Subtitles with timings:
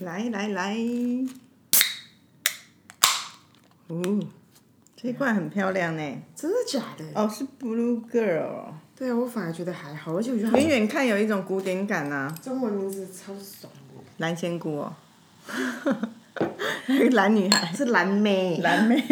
[0.00, 0.76] 来来来，
[3.88, 4.20] 哦，
[4.96, 6.22] 这一罐很漂亮呢。
[6.36, 7.04] 真的假的？
[7.14, 12.32] 哦，是 Blue Girl，对啊，我反而觉得还好，而且我觉得它远远看有一种古典感啊。
[12.40, 14.94] 中文名字超爽的，蓝仙姑哦，
[16.86, 18.60] 那 个蓝女孩，是蓝妹。
[18.60, 19.02] 蓝妹。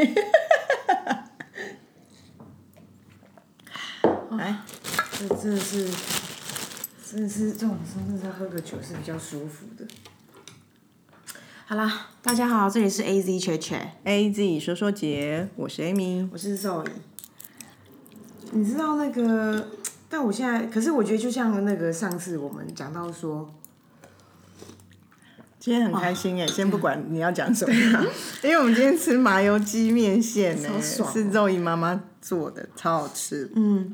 [4.30, 4.56] 来，
[5.18, 5.90] 这真的是，
[7.10, 9.84] 真的是这种时候真的是要喝个酒是比较舒服的。
[11.68, 16.28] 好啦，大家好，这里是 A Z 雀雀，A Z 说说姐，我是 Amy。
[16.32, 16.86] 我是 Zoe。
[18.52, 19.66] 你知道那个，
[20.08, 23.52] 但我现在，可是我觉得就像那个上次我们讲到说，
[25.58, 27.74] 今天很开心哎，先不管你要讲什么，
[28.44, 33.50] 因为我们今天吃麻油鸡面线呢，是肉姨妈妈做的，超好吃。
[33.56, 33.92] 嗯，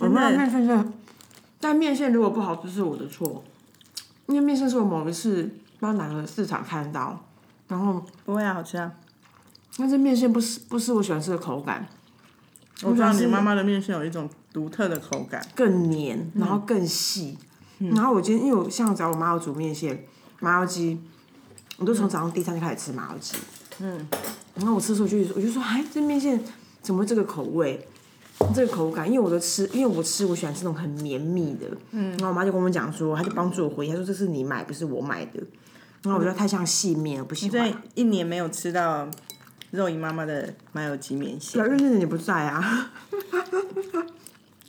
[0.00, 0.84] 我们面线是，
[1.58, 3.42] 但面线如果不好不是我的错，
[4.26, 5.50] 因为面线是我某一次
[5.86, 7.24] 到哪个市场看到，
[7.68, 8.92] 然后不会啊，好吃啊。
[9.76, 11.88] 但是面线不是不是我喜欢吃的口感，
[12.82, 15.44] 我知道你妈妈的面线有一种独特的口感。
[15.54, 17.38] 更黏，然后更细。
[17.78, 20.04] 然后我今天因为我像找我妈要煮面线、
[20.40, 21.00] 麻油鸡，
[21.78, 23.36] 我都从早上第一餐就开始吃麻油鸡。
[23.80, 24.06] 嗯，
[24.54, 26.40] 然后我吃的时候我就我就说，哎，这面线
[26.80, 27.88] 怎么会这个口味？
[28.54, 35.40] 这个口感，因为我的吃，因为我吃我喜欢吃那种很绵密的，嗯，然后我妈就跟我们讲说，她就帮助我回忆，她说这是你买，不是我买的，
[36.04, 37.78] 然后我觉得太像细面，我不喜欢这。
[37.94, 39.08] 一年没有吃到
[39.70, 42.90] 肉姨妈妈的麻油鸡面线，对，因为那年你不在啊，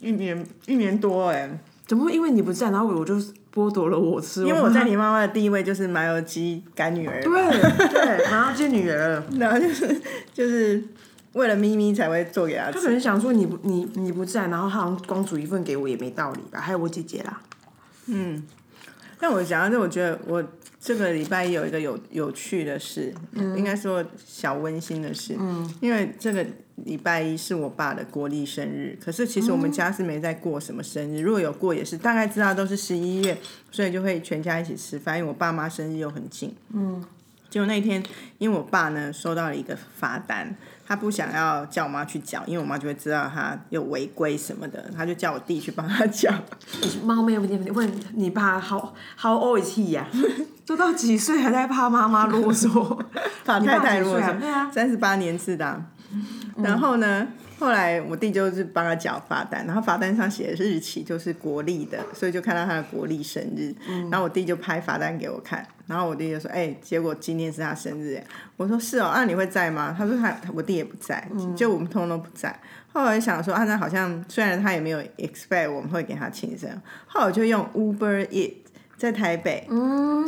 [0.00, 3.16] 一年一年多哎，怎么会因为你不在，然后我就
[3.52, 4.44] 剥夺了我吃？
[4.44, 10.00] 因为我在你妈妈的第一位就是麻油鸡干女儿，对对，麻油鸡女儿， 然后就是
[10.32, 10.82] 就是
[11.32, 12.72] 为了咪咪才会做给她吃。
[12.74, 16.60] 他可能想说你不你你不在，然后他好像光煮一份给我也没道理吧？
[16.60, 17.40] 还有我姐姐啦，
[18.06, 18.42] 嗯
[19.18, 20.44] 但我讲到这，我觉得我
[20.84, 23.10] 这个礼拜一有一个有有趣的事，
[23.56, 25.34] 应该说小温馨的事。
[25.38, 26.44] 嗯，因为这个
[26.76, 33.38] 礼拜一是我爸的国历生日，可是其实我们家是没在过什么生日，如果有过也是大概知道都是十一月，
[33.70, 36.54] 所以就会全家一起吃饭，因为我爸妈生日又很近。
[36.74, 37.02] 嗯，
[37.48, 38.02] 结果那天
[38.36, 40.54] 因为我爸呢收到了一个罚单。
[40.86, 46.32] 他不想要叫我妈去缴，因为我妈就会知道他有违规什么的，他就叫我弟去帮他缴。
[47.02, 50.06] 猫没有问题，问你爸 how how old is he 呀、
[50.66, 52.98] 都到几岁还在怕妈妈啰嗦？
[53.44, 55.82] 怕太太如果你爸几岁啊对啊三十八年次的啊、
[56.62, 57.26] 然后呢，
[57.64, 63.74] 后来我弟就是帮他缴罚单，然后罚单上写的日期就是国历的，所以就看到他的国历生日。
[64.10, 68.24] 然后我弟就拍罚单给我看，然后我弟就说：“哎、结果今天是他生日。”哎，
[68.58, 71.26] 我说：“是哦，那、你会在吗？”他说他：“我弟也不在，
[71.56, 72.54] 就我们通通都不在。”
[72.92, 76.70] 后来想说，啊，那好像虽然他也没有 expect 我们会给他庆生，
[77.06, 78.52] 后来我就用 Uber Eat
[78.96, 79.66] 在台北、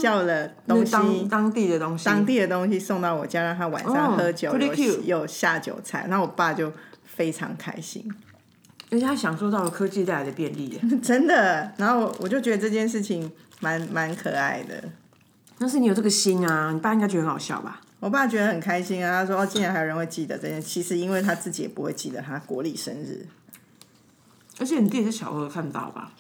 [0.01, 4.53] 叫了东西，当当地的东西，当地的东西送到我家，让他晚上哦喝酒
[5.05, 6.73] 有下酒菜，然后我爸就
[7.17, 8.09] 非常开心，
[8.91, 10.81] 而且他享受到了科技带来的便利耶。
[11.03, 11.73] 真的。
[11.79, 14.85] 然后我我就觉得这件事情蛮蛮可爱的。
[15.59, 17.81] 但是你有这个心啊，你爸应该觉得很好笑吧？
[17.99, 23.27] 我爸觉得很开心啊，他说：“哦，竟然还有人会记得这件。”其实因为他自己也不会记得他国历生日，
[24.59, 26.13] 而且你弟弟是小额看到吧？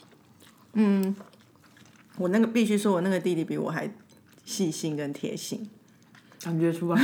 [0.73, 1.15] 嗯
[2.17, 3.91] 我那个必须说，我那个弟弟比我还
[4.47, 5.69] 细心跟贴心。
[6.43, 7.01] 感觉出来，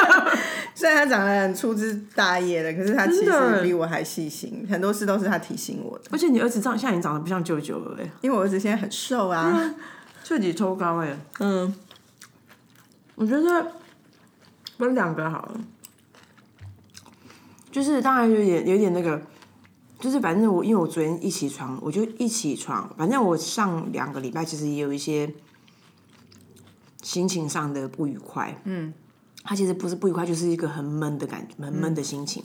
[0.74, 6.04] 虽然他长得很粗枝大叶的，可是他其实比我还细心，很多事都是他提醒我的。
[6.10, 9.74] 而且你儿子长现在已经长得不像舅舅了哎，因为我儿子现在很瘦啊，
[10.24, 11.18] 彻底抽高哎。
[11.40, 11.74] 嗯，
[13.16, 13.72] 我觉得
[14.78, 15.60] 分两个好了，
[17.70, 19.20] 就是当然有点有点那个，
[19.98, 25.30] 就是反正我因为我昨天一起床，我就一起床，反正我上两个礼拜其实也有一些
[27.02, 28.92] 心情上的不愉快，嗯，
[29.42, 32.42] 他其实不是不愉快，就是一个很闷的感觉，很闷的心情，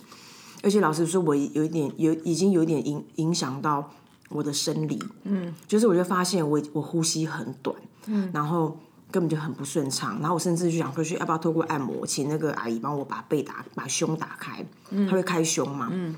[0.64, 3.92] 而且老实说，我有一点有已经有一点影影响到
[4.30, 7.76] 我的生理，嗯，就是我就发现我我呼吸很短，
[8.08, 8.78] 嗯，然后。
[9.12, 14.66] 根本就很不顺畅，然后我甚至就想说去要不要透过按摩，请那个阿姨帮我把背打把胸打开，
[15.08, 16.14] 她会开胸嘛，嗯，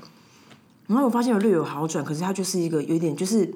[0.88, 3.54] 然后我发现我略有好转，可是它就是一个有点就是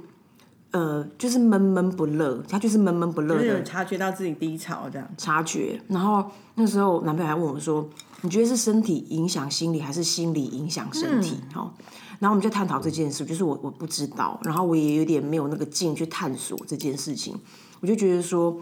[0.73, 5.09] 呃就是闷闷不乐，他就是闷闷不乐的有察觉到自己低潮这样。
[5.17, 5.81] 察觉。
[5.89, 7.89] 然后那时候男朋友还问我说
[8.23, 11.71] ：“你觉得是身体影响心理，还是心理影响身体？”哦、
[12.19, 17.39] 然后我们就探讨这件事，就是我我不知道，然后我也有点没有那个劲去探索这件事情，
[17.81, 18.61] 我就觉得说。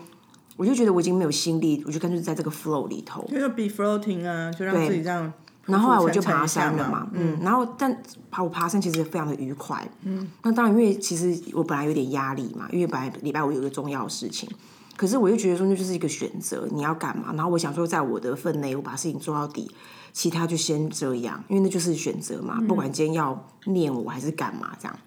[0.56, 3.26] 我就觉得我已经没有心力，我就干脆在这个 flow 里头。
[3.30, 5.32] 就是 be floating 啊，就让自己这样。
[5.66, 14.48] 然后后来我就爬山了嘛嘛，，嗯，然后但爬我爬山其实非常的愉快，嗯，那当然因为其实我本来有点压力嘛，因为本来礼拜五有一个重要的事情，
[14.96, 17.32] 可是我又觉得说那就是一个选择，你要干嘛？
[17.34, 19.70] 然后我想说，在我的分内，我把事情做到底，
[20.12, 22.60] 其他就先这样，因为那就是选择嘛。
[22.66, 24.98] 不管今天要念我还是干嘛，这样。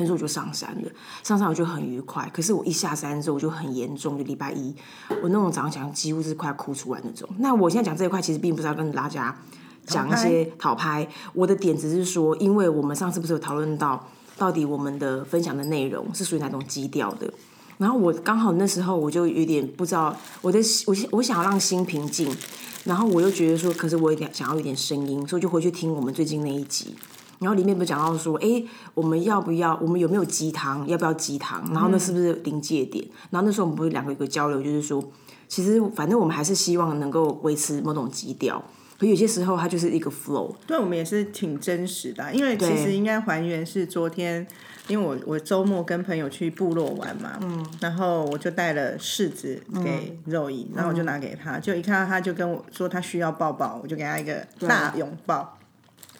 [0.00, 0.90] 很说我就上山了，
[1.22, 2.28] 上山我就很愉快。
[2.34, 4.74] 可是我一下山之后，我就很严重，就礼拜一，
[5.22, 7.28] 我那种早上讲几乎是快哭出来那种。
[7.38, 9.36] 那我现在讲这一块，其实并不是要跟大家
[9.86, 17.32] 讲一些讨拍，我的点只是说，因为我们上次不是有讨论到，到底我们的分享的内容是属于哪种基调的。
[17.78, 22.30] 然后我刚好那时候我就有点不知道，我的我我想要让心平静，
[22.84, 26.94] 然后我又觉得说，可是我有点想要有点声音，所以就回去听我们最近那一集。
[27.40, 28.62] 然后里面不是讲到说，哎，
[28.94, 29.74] 我们要不要？
[29.82, 30.86] 我们有没有鸡汤？
[30.86, 31.64] 要不要鸡汤？
[31.72, 33.02] 然后那是不是临界点？
[33.30, 35.02] 然后那时候我们不是两个有个交流，就是说，
[35.48, 38.62] 其实反正我们还是希望能够维持某种基调。
[38.98, 40.54] 可有些时候它就是一个 flow。
[40.66, 44.46] 对，我们也是挺真实的，因为其实应该还原是昨天，
[44.88, 55.56] 因为我我周末跟朋友去部落玩嘛，嗯，然后我就带了柿子给肉姨，然后我就拿给他，就一看到他就跟我说他需要抱抱，我就给他一个大拥抱。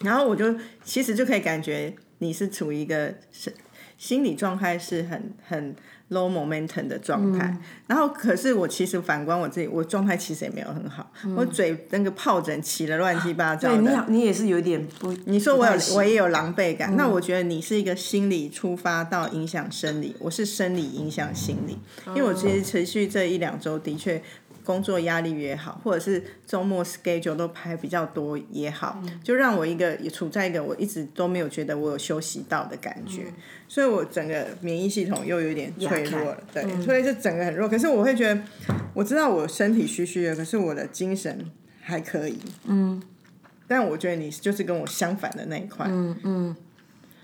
[0.03, 3.53] 然后我就其实就可以感觉你是处于一个是
[3.97, 5.75] 心理状态是很很
[6.09, 7.55] low momentum 的状态。
[7.87, 13.77] 然后可是我其实反观我自己，我状态其实也没有很好，我嘴那个疱疹起了乱七八糟的。
[13.81, 16.95] 对，你你也是有点不，你说我有我也有狼狈感。
[16.95, 21.77] 那我觉得你是一个心理出发到影响生理，我是生理影响心理。
[22.07, 24.21] 因为我其实持续这一两周的确。
[24.63, 33.25] 工作压力也好，或者是周末 schedule 都排比较多也好，就让我一个也处在一个我一直都没有觉得我有休息到的感觉，
[33.67, 37.67] 所以我整个免疫系统又有点脆弱了，对，所以就整个很弱。
[37.67, 38.41] 可是我会觉得，
[38.93, 41.49] 我知道我身体虚虚的，可是我的精神
[41.81, 43.01] 还可以，嗯。
[43.67, 46.55] 但我觉得你就是跟我相反的那一块，嗯嗯。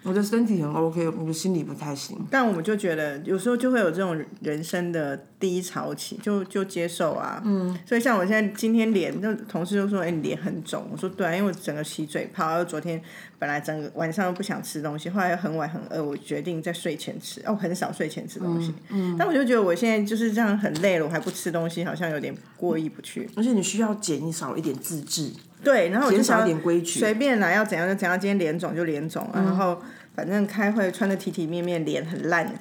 [0.07, 2.17] 我的身体很 OK，我的心理不太行。
[2.31, 7.41] 但我们就觉得有时候就会有这种人生的低潮期，就就接受啊。
[7.43, 7.77] 嗯。
[7.85, 13.01] 所以像我现在今天脸，就同事就说：“哎，你脸很肿。”我说：“对啊，因为我整个起嘴泡，然后昨天
[13.37, 17.41] 本来整个晚上又不想吃东西，后来又很晚很饿，我决定在睡前吃。
[17.45, 18.73] 哦，很少睡前吃东西。
[18.89, 19.13] 嗯。
[19.19, 23.29] 但我就觉得我现在就是这样很累了，我还不吃东西，好像有点过意不去。
[23.35, 25.31] 而且你需要减少一点自制。
[25.63, 28.17] 对，然后我就少一点规矩，随便来要怎样就怎样。
[28.17, 29.81] 今天脸肿就脸肿，然后。
[30.17, 32.51] 反正开会穿的体体面面，脸很烂，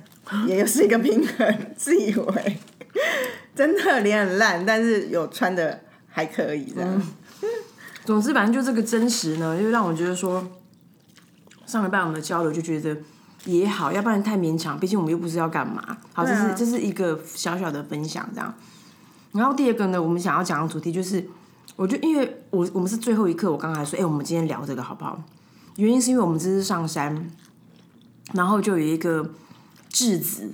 [0.46, 1.58] 也又是一个平衡。
[1.74, 2.58] 自以为
[3.56, 7.02] 真的脸很烂，但是有穿的还可以这样。
[8.04, 10.46] 总之，反正就这个真实呢，就让我觉得说，
[11.64, 12.94] 上礼拜我们的交流就觉得
[13.46, 14.78] 也好，要不然太勉强。
[14.78, 15.96] 毕竟我们又不是要干嘛。
[16.12, 18.54] 好，这是这是一个小小的分享这样。
[19.32, 21.26] 然后第二个呢，我们想要讲的主题就是，
[21.74, 25.18] 我就因为我我们是最后一刻，我刚才说，哎，我们今天聊这个好不好？
[25.76, 27.30] 原因是因为我们这次上山。
[28.32, 29.30] 然后就有一个
[29.88, 30.52] 质子，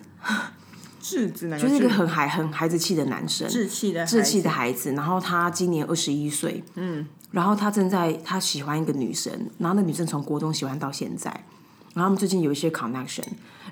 [1.00, 4.92] 质子 就是一个很孩很孩子气的男生，稚气的稚气的孩子。
[4.92, 11.30] 然后他今年二十一岁，嗯，然后他正在他喜欢一个女生，然后那女生从国中喜欢到现在，
[11.94, 13.24] 然后他们最近有一些 connection，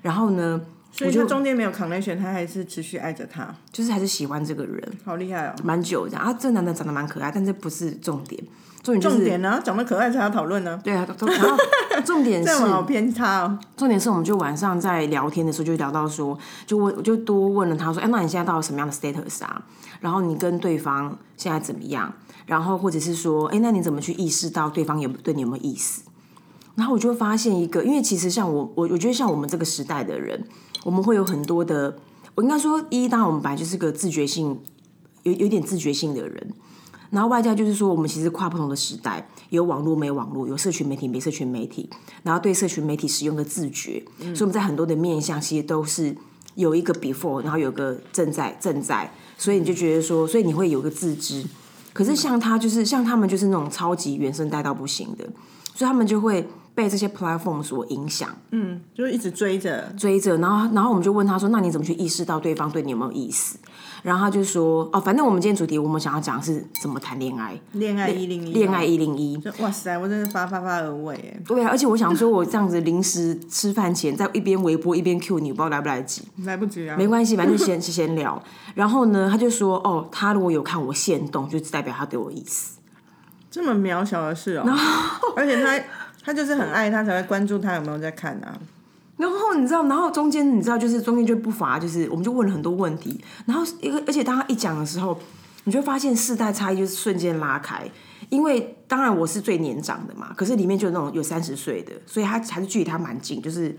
[0.02, 0.60] 然后呢，
[0.92, 6.24] 所以他中间没有 connection，他还是持续爱着他，就是还是喜欢这个人，好厉害哦，蛮久这样。
[6.24, 8.42] 啊，这男的长得蛮可爱，但这不是重点。
[8.82, 10.80] 重点重点呢，长得可爱才要讨论呢。
[10.82, 11.56] 对啊，然后
[12.04, 13.58] 重点是 好偏差哦。
[13.76, 19.62] 重点是我们就晚上在聊天的时候就聊到说，就问我就多问了他说，哎，那你现在到了什么样的 status 啊？
[20.00, 22.10] 然后你跟对方现在怎么样？
[22.46, 26.02] 然后或者是说，哎，那你怎么去意识到对方有对你有没有意思？
[26.74, 30.42] 然后我就发现一个，因为其实像我我我觉得像我们这个时代的人，
[30.84, 31.96] 我们会有很多的，
[32.34, 34.58] 我应该说一，当然我们本来就是个自觉性
[35.22, 36.52] 有有点自觉性的人。
[37.10, 41.90] 然后外加就是说，我们其实跨不同的时代，有网络没网络，有社群媒体没社群媒体，
[42.22, 46.16] 然后对社群媒体使用的自觉，所以我们在很多的面向其实都是
[46.54, 51.44] 有一个 before，然后有个正在正在，所以你就觉得说，所以你会有个自知。
[51.92, 55.24] 可是像他就是像他们就是那种超级原生带到不行的，
[55.74, 63.58] 所以他们就会被这些 platform 所影响，嗯，就一直追着追着，然后然后我们就问他说，那你怎么去意识到对方对你有没有意思？
[64.02, 67.60] 然后他就说：“哦，反正我们今天主题，我们想要讲的是怎么谈恋爱。
[67.72, 69.38] 恋爱一零一，恋爱一零一。
[69.58, 71.40] 哇塞，我真的发发发而为哎。
[71.46, 76.22] 对啊，而且我想说，我这样子临时吃饭前，在一边微波一边 Q 你，不知道来不来得及。
[76.44, 76.96] 来不及啊。
[76.96, 78.42] 没关系，反正先先聊。
[78.74, 82.78] 然后呢，他就说：哦，他如果有看我现动，就代表他对我意思。
[83.50, 84.64] 这么渺小的事哦。
[85.36, 85.78] 而且他
[86.30, 88.56] 他就是很爱他，才会关注他有没有在看啊。”
[89.18, 93.20] 然后你知道，然后中间你知道，就是中间就不乏，就是我们就问了很多问题。
[93.46, 95.18] 然后一个，而且当他一讲的时候，
[95.64, 97.82] 你就发现世代差异就是瞬间拉开。
[98.28, 103.42] 因为当然我是最年长的嘛，可是里面就有那种有三十岁的，所以他还是距离他蛮近。
[103.42, 103.76] 就是，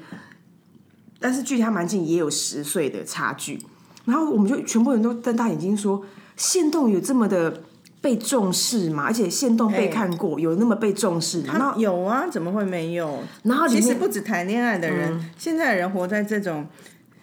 [1.20, 3.60] 但是距离他蛮近也有十岁的差距。
[4.03, 6.03] 然后我们就全部人都瞪大眼睛说，
[6.36, 7.63] 限动有这么的
[8.01, 9.03] 被重视嘛？
[9.03, 11.53] 而且线动被看过，有那么被重视吗？
[11.58, 13.24] 然后有啊，怎么会没有？
[13.43, 16.67] 然后其实不止谈恋爱的人，现在的人活在这种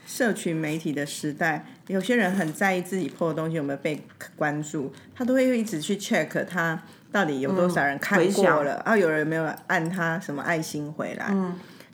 [0.06, 4.00] 社群媒体的时代，有些人很在意自己 PO 的东西有没有被
[4.36, 6.80] 关注，他都会一直去 check 他
[7.10, 11.34] 到底有多少人看过了，啊，有人没有按他什么爱心回来。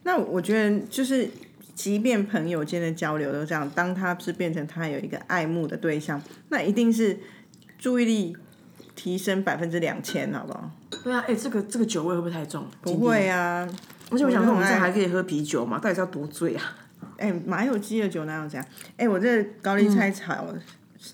[0.02, 1.30] 那我觉得就是。
[1.74, 7.18] 即便朋友间的交流都这样，当他是变成他有一个爱慕的对象，那一定是
[7.76, 8.36] 注意力
[8.94, 10.70] 提升百分之两千，好不好？
[11.02, 12.66] 对啊，哎、这个这个酒味会不会太重？
[12.80, 13.68] 不会啊，
[14.10, 15.78] 而且我想说，我们这还可以喝啤酒嘛？
[15.78, 16.76] 到底是要多醉啊？
[17.18, 18.66] 哎、马有鸡的酒哪有这样？
[18.96, 20.46] 哎、我这高丽菜炒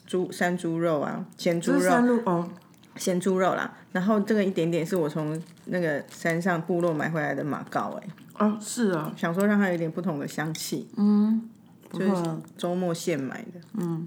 [0.06, 1.92] 猪山猪肉啊，咸猪肉，
[2.24, 2.48] 哦，
[2.96, 3.76] 咸猪肉啦。
[3.92, 8.08] 然后这个一点点是我从那个山上部落买回来的马告、哎，
[8.38, 11.48] 哦，是啊，想说让它有点不同的香气，嗯
[11.92, 12.22] 就是
[12.56, 13.60] 周末现买的。
[13.74, 14.06] 嗯，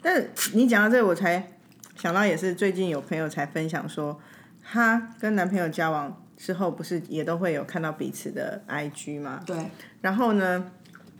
[0.00, 1.53] 但是你讲到这个，我才
[1.96, 4.20] 想到，也是最近有朋友才分享说，
[4.62, 9.40] 她跟男朋友交往之后，不是也都会有看到彼此的 IG 吗？
[9.46, 9.56] 对。
[10.00, 10.70] 然后呢，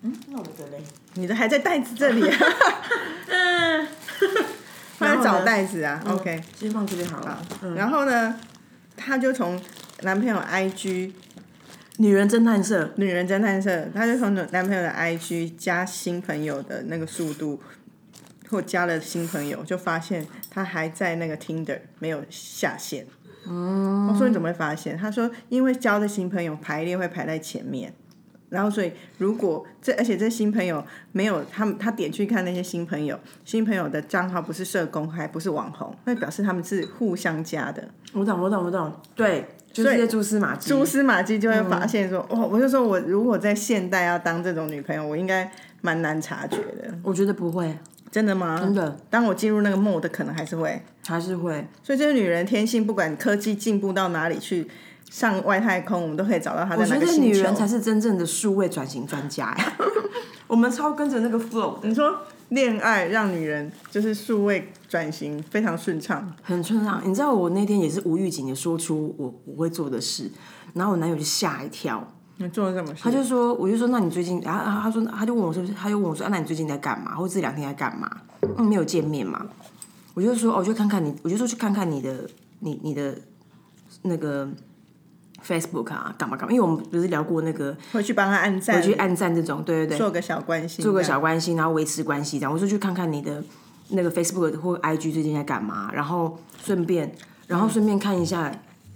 [0.02, 0.82] 嗯那我的嘞？
[1.14, 2.38] 你的还在袋子这里、啊，
[3.28, 3.88] 嗯，
[4.98, 6.02] 他在找袋子啊。
[6.06, 7.40] OK，先放这边好了。
[7.62, 8.38] 嗯，然后呢，
[8.96, 9.60] 她就从
[10.02, 11.12] 男朋友 IG
[11.98, 17.62] 女人侦探社，女人侦探社，她就从男朋友的 IG 加新朋友的那个速度，
[18.48, 23.06] 或加了新朋友，就发现他还在那个 Tinder 没有下线。
[23.46, 24.96] 嗯，我说你怎么会发现？
[24.96, 27.92] 他说因为交的新朋友排列会排在前面。
[28.50, 37.88] 然后，所以如果这，而且这新朋友没有他们，他点去看那些新朋友，新朋友的账号不是社工还，不是网红，那表示他们是互相加的。
[38.12, 38.92] 我懂，我懂，我懂。
[39.16, 40.70] 对，就是蛛丝马迹。
[40.70, 46.96] 蛛丝马迹就会发现说，哦，我就说我如果在现代要当这种女朋友，我应该蛮难察觉的。
[47.02, 47.76] 我觉得不会，
[48.14, 48.60] 真的吗？
[48.62, 50.80] 真的当我进入那个 mode，可能还是会。
[51.04, 51.66] 还是会。
[51.82, 54.68] 所以这个女人天性，不管科技进步到哪里去，
[55.10, 57.28] 上外太空，我们都可以找到她我觉得在哪个星球。
[57.28, 59.72] 女人才是真正的数位转型专家呀。
[60.46, 62.16] 我们超跟着那个 flow 的，你说
[62.50, 67.02] 恋爱让女人就是数位转型非常顺畅，很顺畅。
[67.04, 70.30] 你知道我那天也是无预警的说出我我会做的事，
[70.74, 73.02] 然后我男友就吓一跳，你做了什么事？
[73.02, 77.14] 他就说，我就说，那你最近，然后他说，他就问我是不是，他就问我说，啊，那你最近在干嘛？
[77.14, 78.10] 或者这两天在干嘛？
[78.56, 79.46] 嗯，没有见面嘛？
[80.14, 82.28] 我就说，哦，我就看看你，我就说去看看你的，
[82.60, 83.16] 你你的
[84.02, 84.48] 那个
[85.46, 86.52] Facebook 啊，干嘛干嘛？
[86.52, 92.52] 因为我们不是聊过那个回去帮他按赞，回去按赞这种，对对对，做个小关心，做个小关心，然后维持关系这样。
[92.52, 93.42] 我说去看看你的
[93.90, 97.14] 那个 Facebook 或 IG 最近在干嘛，然后顺便，
[97.46, 98.52] 然后顺便看一下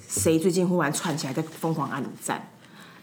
[0.09, 2.49] 谁最近忽然串起来在疯狂按你赞。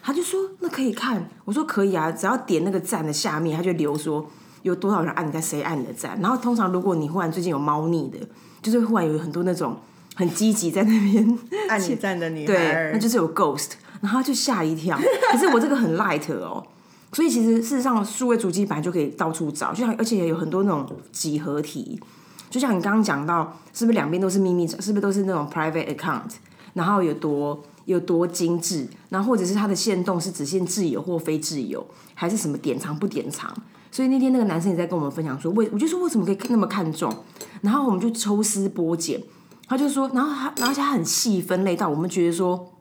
[0.06, 4.24] 他就说那可以看，我说可以啊，只要点那个赞的下面，他就留说
[4.62, 6.16] 有多少人按你在，谁按你的赞。
[6.22, 8.20] 然后通常如果你忽然最近有猫腻的，
[8.62, 9.76] 就是忽然有很多那种
[10.16, 14.96] 很积极在那边 按你赞的女对，孩儿，那就是有 ghost，然后他就吓一跳。
[15.32, 16.64] 可是我这个很 light 哦，
[17.12, 22.00] 所以其实事实上数位主机本来就可以到处找，就像而且有很多那种几何题，
[22.52, 26.30] 就像你刚刚讲到，是不是两边都是秘密，是不是都是那种 private account，
[26.74, 33.56] 然后有多有多精致，然后或者是它的限动是只限自由或非自由，还是什么典藏不典藏。
[33.92, 37.10] 所以那天那个男生也在跟我们分享说，为我就说为什么可以那么看重，
[37.62, 39.24] 然后我们就抽丝剥茧，
[39.68, 42.74] 他就说，然后他，然后他很细分类到我们觉得说，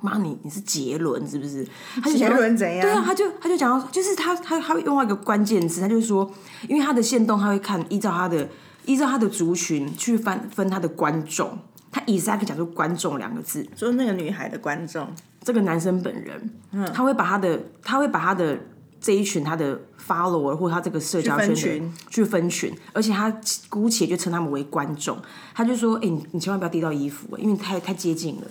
[0.00, 1.66] 妈你你是杰伦是不是？
[2.00, 2.82] 他就杰伦怎样？
[2.82, 6.30] 对啊，他就他就讲到，就是他他他会用到一个关键字，他就说，
[6.68, 8.48] 因为他的线动他会看依照他的
[8.84, 11.58] 依照他的族群去分分他的观众，
[11.94, 15.08] 他 exactly 讲出观众两个字，就是那个女孩的观众，
[15.44, 16.84] 这个男生本人，嗯。
[16.92, 18.58] 他会把他的他会把他的
[19.00, 21.94] 这一群他的 follower 或他这个社交圈的去分群。
[22.10, 23.32] 去分群，而且他
[23.68, 25.16] 姑且就称他们为观众，
[25.54, 28.46] 他就说，哎、你你千万不要滴到衣服，因为太太接近了。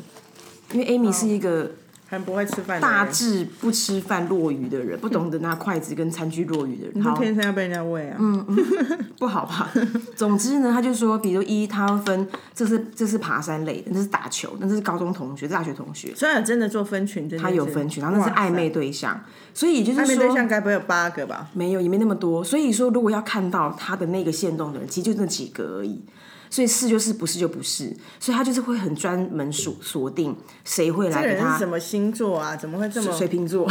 [0.72, 1.70] 因为 Amy 是一个
[2.14, 8.18] 很不会吃饭大，致不吃饭落鱼的人，不懂得拿筷子跟餐具落鱼的人，好天生要被人家喂啊。
[8.20, 8.46] 嗯
[9.18, 9.72] 不好吧？
[10.16, 19.20] 总之呢，他就说，比如一，他要分，这是这是爬山类的，那是打球，那是高中同学，大学同学，虽然真的做分群，他有分群，然后那是暧昧对象，
[19.54, 21.48] 所以也就是暧昧对象该不会有八个吧？
[21.54, 22.44] 没有，也没那么多。
[22.44, 26.02] 所以说，如果要看到他的那个线动的人，其实就那几个而已。
[26.54, 32.56] 所以是就是，不是就不是，所以他就是会很专门锁锁定谁会来给他个人是什么星座啊？
[32.56, 33.12] 怎么会这么？
[33.12, 33.68] 水瓶座。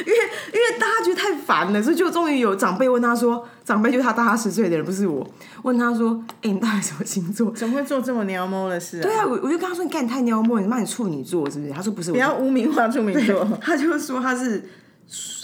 [0.00, 0.18] 因为
[0.52, 5.24] 因为大家觉得太烦了，所以就终于有长辈问他说，长辈就是他大他十岁的人，不是我，
[5.62, 7.52] 问他说，哎、你到底什么星座？
[7.52, 9.02] 怎么会做这么撩猫的事啊？
[9.02, 11.72] 对啊，我我就跟他说，你干你太撩猫，你骂你处女座是不是？
[11.72, 13.46] 他说不是，不要污名化处女座。
[13.60, 14.68] 他就说他是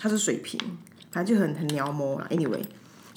[0.01, 0.61] 他是水瓶，
[1.13, 2.27] 反正就很很撩摸啦。
[2.31, 2.65] Anyway，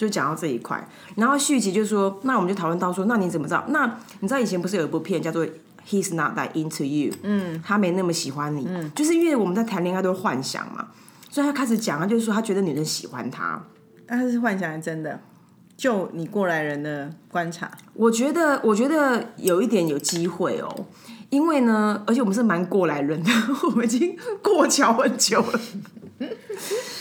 [0.04, 3.64] 就讲到这一块，然后续集就说，那我们就讨论到说，那你怎么知道？
[3.70, 5.46] 那你知道以前不是有一部片叫做
[5.88, 7.14] 《He's Not That Into You》？
[7.24, 10.88] 嗯，他没那么喜欢你，嗯，就是因为我们在谈恋爱都是幻想嘛，
[11.30, 13.64] 所以他开始讲，他就是说他觉得女人喜欢他，
[14.06, 15.20] 但是幻想还是真的。
[15.76, 20.86] 就你过来人的观察，我觉得，我觉得有一点有机会哦，
[21.32, 23.32] 因为呢，而且我们是蛮过来人的，
[23.66, 25.60] 我们已经过桥很久了，
[26.20, 26.28] 因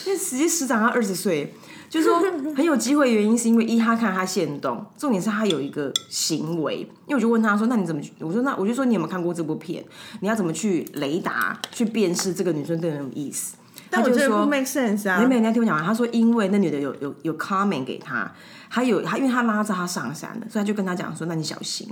[0.06, 1.54] 为实际师长他二十岁，
[1.92, 2.18] 就是说
[2.56, 8.00] 很有机会，原因是因为一他看他现动，重点是他有一个行为，因为我就问他说，那你怎么？
[8.20, 9.84] 我说那我就说你有没有看过这部片？
[10.20, 13.56] 你要怎么去雷达去辨识这个女生对你什么意思？
[13.90, 15.20] 但我觉得不 make sense 啊！
[15.20, 15.84] 没没，你要听我讲完。
[15.84, 18.32] 他说，因为那女的有有有 comment 给他，
[18.70, 21.86] 还有他，因为他拉着他上山了，所以他就跟他讲说：“那你小心。”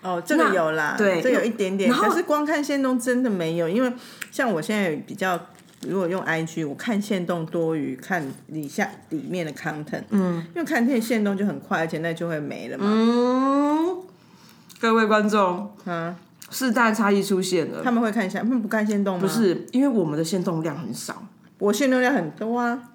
[0.00, 1.92] 哦，这个有啦，对，这有一点点。
[1.92, 3.92] 可是光看线动真的没有，因为
[4.30, 5.38] 像我现在比较，
[5.88, 10.02] 如果用 IG，我看线动多于看底下里面的 content。
[10.10, 12.84] 嗯，因为看片线动就很快，而且那就会没了嘛。
[12.86, 13.96] 嗯，
[14.80, 16.14] 各位观众，嗯，
[16.50, 17.82] 世代差异出现了。
[17.82, 19.20] 他们会看一下，他们不看线动吗？
[19.20, 21.26] 不是，因为我们的线动量很少。
[21.58, 22.90] 我线动量很多啊，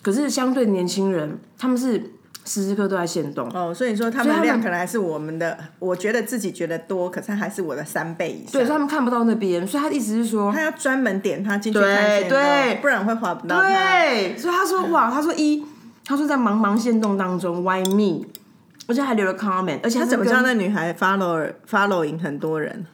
[0.00, 2.12] 可是相对年轻人，他们是
[2.44, 8.52] 时时刻都在限动哦，所以说他们量可能还是我们的，我觉得自己觉得多，可是还是我的三倍以上。
[8.52, 12.38] 对，他们看不到那边，所以他的意思是说，他要专门点他进去看限动，
[12.80, 13.60] 不然会划不到。
[13.60, 15.64] 对，所以他说哇，他说一，
[16.04, 18.26] 他说在茫茫限动当中，Why me？
[18.88, 22.84] 而且还留了 comment，而且他怎么知道那女孩 follow following 很多人？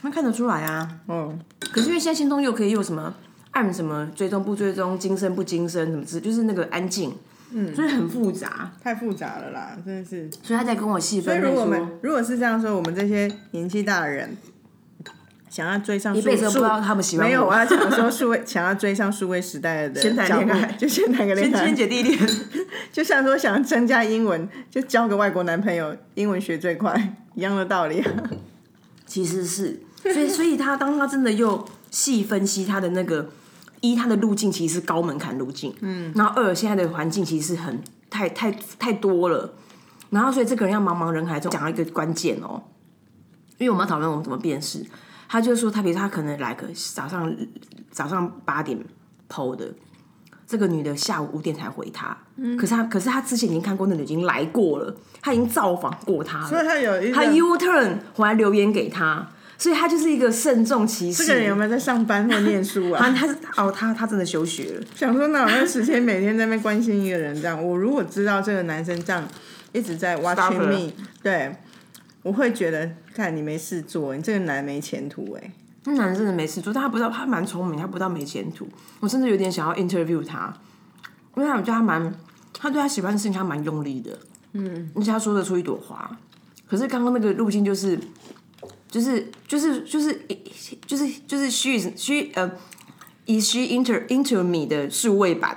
[0.00, 0.88] 他看得出来啊。
[1.08, 1.38] 嗯，
[1.70, 3.12] 可是因为现在限动又可以有什么？
[3.50, 7.12] 按什么追踪不追踪，今生不今生，什么之，就是那个安静，
[7.52, 10.30] 嗯，所以很复杂，太复杂了啦，真的是。
[10.42, 11.40] 所以他在跟我细分。
[11.40, 14.36] 所以如果我们如果是这样说，我们这些年纪大的人
[15.48, 22.18] 想要追上，一辈子不知道他们喜欢没有，我要讲说数位 想要追上数位时代的，先谈恋爱，就先谈个恋爱，先姐弟恋，
[22.92, 28.00] 就像说想要增加英文，就交个外国男朋友，英文学最快，一样的道理。
[28.00, 28.12] 啊
[29.06, 33.28] 其实是，所以 所以他当他真的又细分析他的那个。
[33.80, 39.54] 一，它的路径其实是高门槛路径，嗯，然后二，现在的环境其实是很太太太多了，
[40.10, 42.62] 然后所以这个人要茫茫人海中讲到一个关键哦，
[43.58, 44.84] 因为我们要讨论我们怎么辨识，
[45.28, 47.34] 他就说他比如他可能来个早上
[47.90, 48.78] 早上八点
[49.28, 49.72] 剖的，
[50.46, 59.28] 这个女的下午五点才回他，嗯，可是他可是他之前已经看过那女已经来过了，他已经造访过他了，所以他有一他 U turn 回来留言给他。
[59.60, 61.26] 所以他就是一个慎重其事。
[61.26, 62.98] 这个人有没有在上班或念书啊？
[63.14, 64.86] 他是哦，他他真的休学了。
[64.96, 67.62] 想说哪有那时间每天在那边关心一个人这样？
[67.62, 69.22] 我如果知道这个男生这样
[69.72, 70.90] 一直在 watching me，
[71.22, 71.54] 对，
[72.22, 75.52] 我会觉得看你没事做，你这个男没前途哎。
[75.84, 78.66] 那男真的没事做，但他不知道他蛮聪明，他不知道没前途。
[79.00, 80.50] 我甚至有点想要 interview 他，
[81.36, 82.14] 因为我觉得他蛮，
[82.54, 84.18] 他对他喜欢的事情他蛮用力的，
[84.54, 86.10] 嗯，而且他说得出一朵花。
[86.66, 87.98] 可是刚刚那个路径就是。
[88.90, 90.20] 就是就是就是
[90.84, 92.50] 就是就是 she is she 呃
[93.26, 95.56] is she inter into me 的数位版，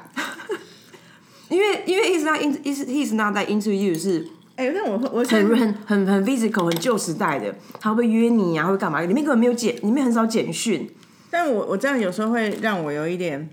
[1.49, 9.01] 因为因为 is not in is he's not that into you 是哎，那我我很很很很 physical 很旧时代的，他会约你啊，会干嘛？
[9.01, 10.87] 里面根本没有简，里面很少简讯。
[11.31, 13.49] 但我我这样有时候会让我有一点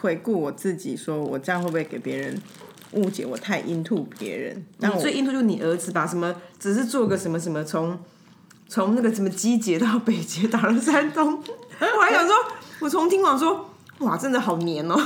[0.00, 2.40] 回顾我自己，说我这样会不会给别人
[2.92, 4.64] 误解我太 into 别人？
[4.78, 6.06] 那最 into 就是你儿子吧？
[6.06, 7.98] 什么只是做个什么什么从。
[8.74, 11.40] 从那个什么基捷到北捷打了山东，
[11.78, 12.34] 我还想说，
[12.80, 15.00] 我从听网说，哇，真的好黏哦。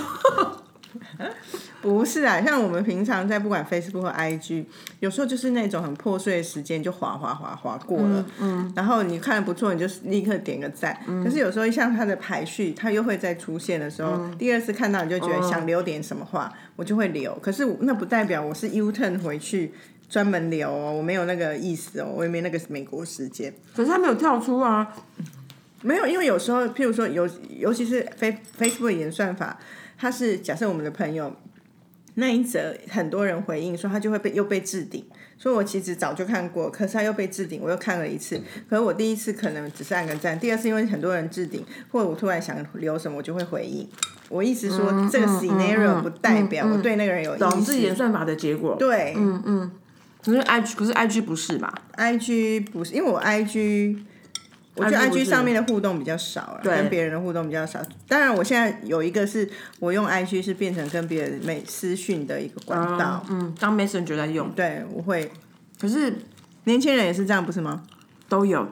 [1.82, 4.64] 不是啊，像我们平常在不管 Facebook 和 IG，
[5.00, 10.98] 有时候就是那种很破碎的时间就划划划划过了，嗯，然后你看的不错，你就立刻点个赞。
[11.22, 17.38] 可是有时候像它的排序，它又会再出现的时候，第二次看到你就觉得想留点什么话，我就会留。
[17.42, 19.74] 可是那不代表我是 U turn 回去。
[20.08, 23.52] 专门留哦，我没有那个意思哦，我也没那个美国时间。
[23.74, 24.94] 可是他没有跳出啊，
[25.82, 29.58] 没有，因为有时候，譬如说，尤尤其是 Face Facebook 演算法，
[29.98, 31.34] 它是假设我们的朋友
[32.14, 35.04] 那一则很多人回应说，他就会被又被置顶。
[35.40, 38.40] 所以我其实早就看过，可是他又被置顶，我又看了一次。
[38.68, 43.88] 可是我第一次可能只是按个赞，第二次因为很多人置顶，或者我突然想留什么，我就会回应。
[44.30, 47.72] 我意思说，这个 scenario 不代表我对那个人有意思。
[47.72, 48.74] 是演算法的结果。
[48.76, 49.70] 对，嗯嗯。
[50.28, 53.96] 可是 I G 可是 I G 不是吧？I G 不是，因为我 I G，
[54.74, 57.80] 我觉得 I G 上面的互动比较少，跟别人的互动比较少。
[58.06, 64.50] 当然，我现在有一个是我用 I G 是变成跟别人每私讯的一个管道，嗯，当 Messenger 在用。
[64.50, 65.32] 对，我会。
[65.80, 66.14] 可是
[66.64, 67.84] 年轻人也是这样，不是吗？
[68.28, 68.68] 都有，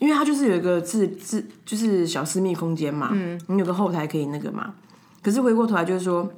[0.00, 4.74] 因为它就是有一个自自就是小私密空间嘛，嗯，你有个后台可以那个嘛。
[5.22, 6.28] 可是回过头来就是说。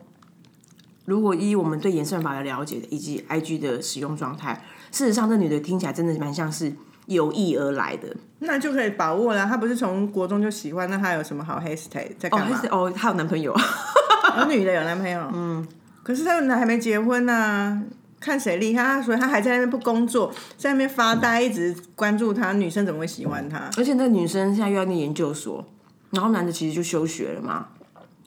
[1.08, 6.70] 如果依我们对演算法的了解以及 IG 的使用状态，事实上这女的听起来真的蛮像是
[7.06, 8.14] 有意而来的。
[8.40, 9.46] 那就可以把握了。
[9.46, 13.56] 她不是从国中就喜欢，那她有什么好 hesitate 在哦，干嘛哦，她有男朋友，
[14.38, 15.66] 有女的有男朋友，嗯，
[16.02, 17.82] 可是他们还没结婚呢、
[18.20, 23.70] 看谁厉害，他所以他还在那边不工作，在那边发呆，一直关注他，女生怎么会喜欢他？
[23.78, 25.64] 而且那女生现在又要念研究所，
[26.10, 27.68] 然后男的其实就休学了嘛，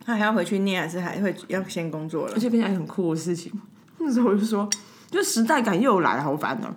[0.04, 2.40] 他还要回去念，还是还会要先工作了而？
[2.40, 3.52] 且变成很酷的事情。
[4.00, 4.68] 那时候我就说，
[5.10, 6.74] 就时代感又来了，好烦哦、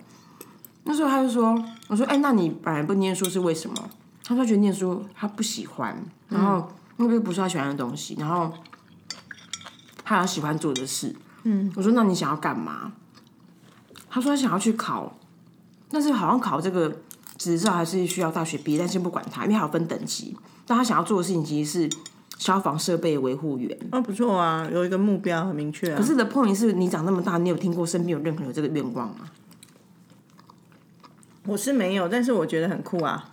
[0.84, 1.54] 那时候他就说，
[1.88, 3.90] 我说，哎、那你本来不念书是为什么？
[4.22, 5.96] 他说觉得念书他不喜欢，
[6.28, 8.52] 然后那个不是他喜欢的东西，然后
[10.04, 11.14] 他有喜欢做的事。
[11.44, 12.92] 嗯，我说那你想要干嘛？
[14.10, 15.16] 他说他想要去考，
[15.90, 17.00] 但是好像考这个
[17.36, 20.36] 执照还是需要大学毕业，但先不管他，因为还有分等级。
[20.66, 21.96] 但他想要做的事情其实是
[22.38, 23.76] 消防设备维护员。
[23.92, 25.98] 哦，不错啊，有一个目标很明确啊。
[25.98, 29.26] 可是的 point 是你长那么大，你有听过身边有任何人有这个愿望吗？
[31.46, 33.30] 我是没有，但是我觉得很酷啊。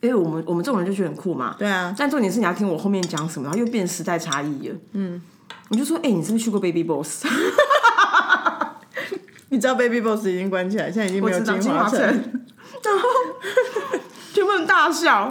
[0.00, 1.56] 因为我们我们这种人就觉得很酷嘛。
[1.58, 4.76] 对啊，但重点是你要听我后面讲什么，然后又变时代差异了。
[4.92, 5.20] 嗯，
[5.70, 7.26] 我就说，哎、你是不是去过 Baby Boss？
[9.50, 11.98] 你知道 Baby Boss 已经关起来，现在已经没有金华城。
[12.00, 13.08] 然后
[14.32, 15.28] 全部人大笑，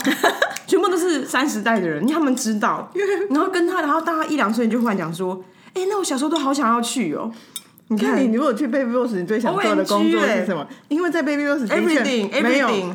[0.78, 2.88] 全部都是三十代的人，因为他们知道。
[3.30, 5.42] 然后跟他，然后大他一两岁，你就忽然讲说，
[5.74, 7.30] 哎、那我小时候都好想要去哦。
[7.88, 10.64] 你看你如果去 Baby Boss，你最想做的工作是什么？
[10.88, 12.94] 因为在 Baby Boss 的确，everything 没有 everything，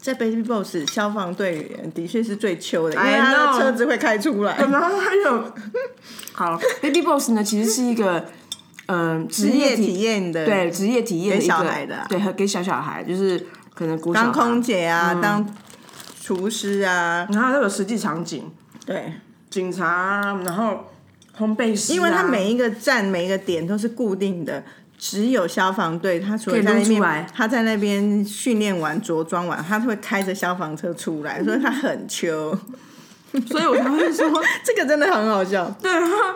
[0.00, 4.56] 在 Baby Boss 消防队员的确是最秋的，因为 I 他的车子会开出来。
[4.56, 5.44] 然后还有，
[6.34, 8.24] 好，Baby Boss 呢，其实是一个
[8.86, 15.46] 嗯职职业体体验的，对职业体验给小孩的啊对，和给小小孩，就是可能当空姐，姐啊，当
[16.26, 18.50] 厨师啊，然后都有实际场景，
[18.84, 19.12] 对，
[19.48, 20.84] 警察啊，然后
[21.38, 24.64] 烘焙师啊，因为他每一个站每一个点都是固定的。
[24.98, 32.58] 只有消防队，他除了在那边撸出来，他在那边训练完、着装完，他会开着消防车出来，所以他很秋。
[33.46, 34.28] 所以我才会说，
[34.64, 35.70] 这个真的很好笑。
[35.80, 36.34] 对啊，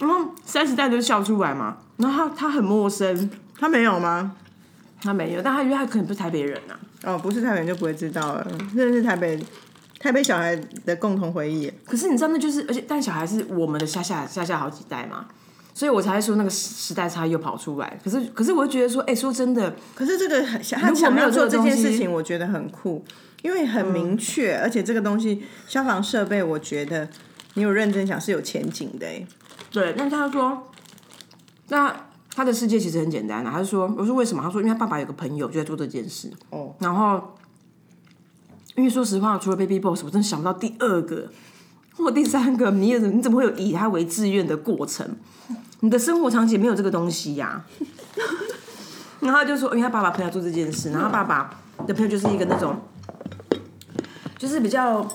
[0.00, 4.34] 然后三十代就笑出来嘛，然后他他很陌生，他没有吗？
[5.00, 9.38] 他没有，但他因为他可能不是台北人啊，哦，不是台北人就不会知道了，这是台北
[9.98, 11.72] 台北小孩的共同回忆。
[11.84, 15.26] 可是你知道那就是，而且但小孩是我们的下下下下好几代嘛，
[15.74, 17.98] 所以我才会说那个时时代差又跑出来。
[18.04, 23.04] 可是可是我就觉得说，哎、说真的，可是这个如果没有想要做这件事情，我觉得很酷，
[23.42, 27.08] 因为很明确，而且这个东西消防设备，我觉得
[27.54, 29.26] 你有认真想是有前景的哎。
[29.70, 30.70] 对，那他说，
[31.68, 31.94] 那
[32.34, 33.50] 他的世界其实很简单啊。
[33.52, 34.42] 他就说，我说为什么？
[34.42, 36.30] 他说，因为他爸爸有个朋友就在做这件事。
[36.50, 37.36] 哦，然后，
[38.76, 41.30] 因为说实话，除了 Baby Boss，我真的想不到第二个
[41.96, 45.16] 或第三个，你也你怎么会有以他为志愿的过程？
[45.82, 47.64] 你的生活场景没有这个东西呀、
[49.20, 52.76] 然后他就说，因为他爸爸朋友做这件事，然后他爸爸的朋友就是一个那种，
[54.36, 55.08] 就是比较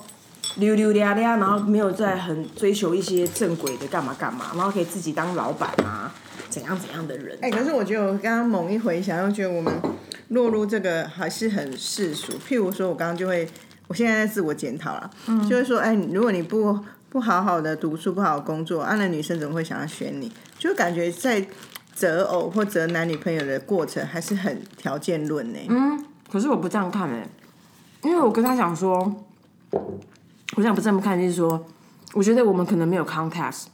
[0.58, 6.12] 溜溜达达，然后没有在很追求一些正轨的干嘛干嘛，然后可以自己当老板啊，
[6.56, 7.38] 怎样怎样的人。
[7.42, 9.74] 哎、可是我觉得我刚刚猛一回想，又觉得我们
[10.30, 12.32] 落入这个还是很世俗。
[12.48, 13.46] 譬如说，我刚刚就会，
[13.88, 15.12] 我现在在自我检讨了，
[15.50, 20.32] 就会说，哎、如果你不不好好的读书，不好好工作，啊，那女生怎么会想要选你？
[20.58, 21.46] 就感觉在
[21.94, 25.60] 择偶或择男女朋友的过程还是很条件论呢。
[25.68, 27.28] 嗯可是我不这样看哎、
[28.04, 29.26] 因为我跟他讲说，
[30.56, 31.66] 我想不这么看，就是说，
[32.14, 33.66] 我觉得我们可能没有 context，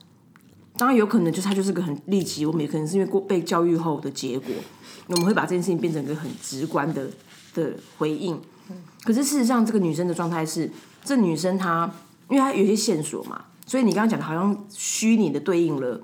[0.77, 4.53] 当然有可能就是他就是个很立即，我们也可能是因为过被教育后的结果，
[5.07, 7.07] 我们会把这件事情变成一个很直观的
[7.53, 8.39] 的回应。
[9.03, 10.71] 可是事实上，这个女生的状态是，
[11.03, 11.91] 这女生她
[12.29, 16.01] 因为她有些线索嘛，所以你刚刚讲的好像虚拟的对应了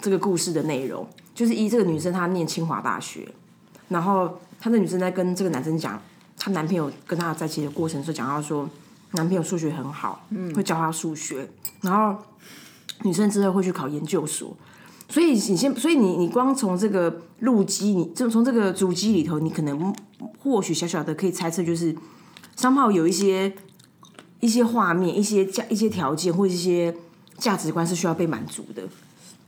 [0.00, 3.26] 这个故事的内容，就是一这个女生她念清华大学，
[3.88, 6.00] 然后她的女生在跟这个男生讲，
[6.36, 8.68] 她男朋友跟她在一起的过程，时候讲到说，
[9.12, 11.48] 男朋友数学很好，嗯会教她数学，
[11.80, 12.22] 然后
[13.02, 14.56] 女生之后会去考研究所，
[15.08, 19.94] 所以你先，所以你你光从这个路基，你就从这个主机里头，你可能
[20.38, 21.94] 或许小小的可以猜测，就是
[22.56, 23.52] 商炮有一些
[24.40, 26.94] 一些画面、一些价、一些条件或者一些
[27.38, 28.82] 价值观是需要被满足的，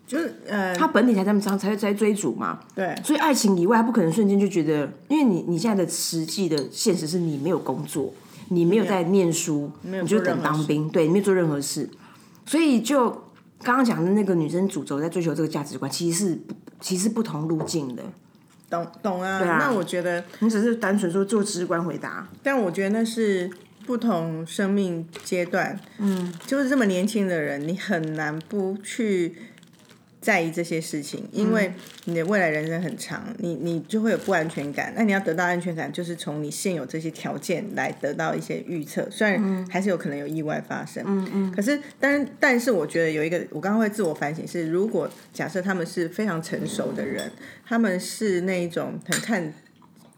[0.06, 8.12] 就是呃，他本体才这么才才在追逐嘛，对，所以爱情以外，他不可能瞬间就觉得，因为你你现在的实际的现实是你没有工作，
[8.48, 11.88] 你没有在念书，有你就等当兵，对，你没有做任何事，
[12.46, 13.22] 所以就
[13.62, 18.02] 刚刚讲的那个女生主轴在追求这个价值观，其实是不其实不同路径的。
[18.68, 19.38] 懂懂啊。
[19.38, 23.50] 啊那我觉得，你只是单纯说做直观回答，但我觉得那是
[23.86, 29.36] 不同生命阶段，嗯，就是这么年轻的人，你很难不去
[30.22, 31.70] 在意这些事情，因为
[32.04, 34.94] 你的未来人生很长，你你就会有不安全感。
[34.96, 39.06] 那你要得到安全感，就是从你现有这些条件来得到一些预测。
[39.10, 41.52] 虽然还是有可能有意外发生，嗯嗯。
[41.52, 47.32] 可是，但但是我觉得有一个，我刚刚会自我反省是，如果假设他们是非常成熟的人，
[47.66, 49.52] 他们是那一种很看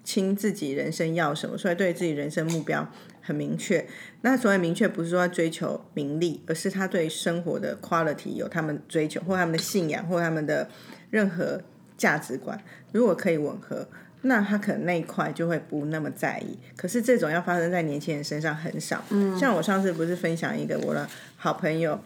[0.04, 2.86] 清自己人生要什么，所以对自己人生目标
[3.26, 3.84] 很明确。
[4.20, 10.68] 那所谓明确，不是说追求名利，而是他对生活的 quality 有他们追求，或他们的信仰，或他们的
[11.10, 11.60] 任何
[11.96, 12.60] 价值观，
[12.92, 13.88] 如果可以吻合，
[14.22, 16.58] 那他可能那一块就会不那么在意。
[16.76, 19.02] 可是这种要发生在年轻人身上很少。
[19.10, 21.98] 嗯，像我上次不是分享一个我的好朋友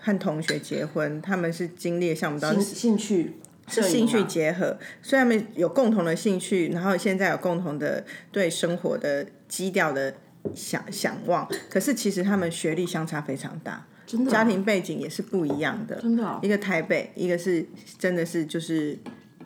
[0.00, 3.36] 和同学结婚，他们是经历像我们当时兴趣
[3.68, 10.14] 是兴趣结合，虽然们有共同的兴趣，然后现在有共同的对生活的基调的。
[10.54, 16.38] 想想望，可是其实他们学历相差非常大，真的，家庭背景也是不一样的，真的。
[16.42, 17.66] 一个台北，一个是
[17.98, 18.98] 真的是就是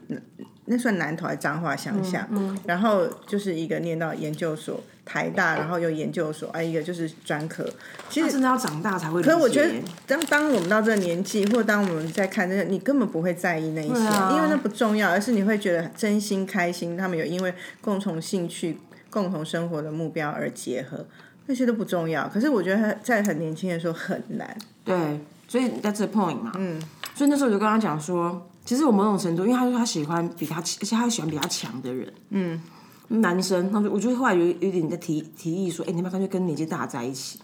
[0.09, 0.17] 那
[0.65, 7.65] 那算南投还是彰化乡下，嗯，然后就是一个念到研究所台大，然后又研究所，哎，一个就是专科。
[8.11, 9.23] 其实真的要长大才会。
[9.23, 9.75] 可是我觉得，
[10.07, 16.97] 当当我们到这个年纪，或当我们在看这个，你根本不会在意那一些，因为那不重要，而是你会觉得真心开心。
[16.97, 18.79] 他们有因为共同兴趣。
[19.11, 21.07] 共同生活的目标而结合，
[21.47, 22.29] 那些都不重要。
[22.29, 24.57] 可是我觉得在很年轻的时候很难。
[24.85, 26.53] 对，所以 that's the point 嘛。
[26.57, 26.83] 嗯。
[27.15, 32.13] 所以那时候我就跟他讲说，其实我某种程度，因为他说他喜欢比他，而且他喜欢比他强的人。
[32.31, 32.61] 嗯。
[33.09, 37.39] 男生，他说我就后来有有点在提提议说，哎，你要不要干脆跟年纪大在一起？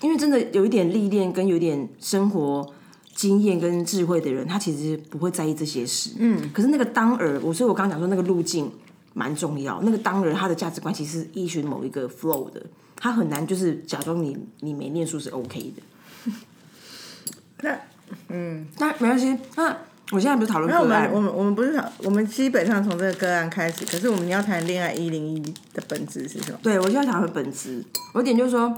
[0.00, 2.66] 因为真的有一点历练跟有点生活
[3.14, 6.12] 经验跟智慧的人，他其实不会在意这些事。
[6.18, 6.50] 嗯。
[6.54, 8.72] 可是那个当儿，我所以我刚刚讲说那个路径。
[9.12, 12.62] 蛮重要，那个当人他的价值观其实是依循某一个 flow 的，
[12.96, 16.32] 他很难就是假装你你没念书是 OK 的。
[17.62, 17.78] 那
[18.28, 19.36] 嗯，那没关系。
[19.56, 19.76] 那
[20.12, 23.84] 我现在不是讨论个案，我们我们不是讨，我们基本上从这个个案开始。
[23.84, 25.40] 可是我们要谈恋爱一零一
[25.72, 26.58] 的本质是什么？
[26.62, 28.68] 对我现在讨论本质，我点就是说，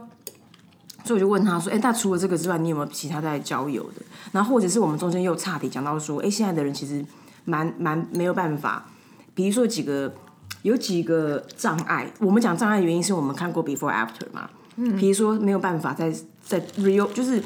[1.04, 4.02] 所以我就问他说：“哎，那除了这个之外，你有没有其他在交友的？
[4.32, 7.04] 然后或者是我们中间又差点讲到说，哎，现在的人其实
[7.44, 8.90] 蛮蛮没有办法，
[9.34, 10.14] 比如说几个。”
[10.62, 17.42] 有几个障碍，我们讲障碍原因是我们看过 before after 嘛，嗯，比如说没有办法在在 real 就是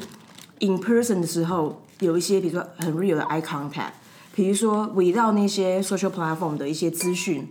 [0.59, 3.91] in person 的时候有一些比如说很 real 的 eye contact，
[4.33, 7.47] 比如说围绕那些 social platform 的一些资讯，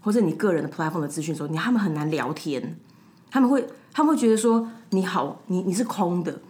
[0.00, 2.78] 或者你个人的 platform 的资讯时候，你他们很难聊天，
[3.30, 6.40] 他们会他们会觉得说你好，你你是空的，